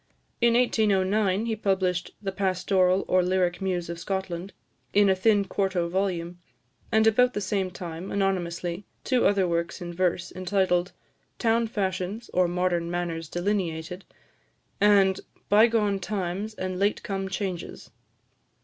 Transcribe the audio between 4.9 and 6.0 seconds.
in a thin quarto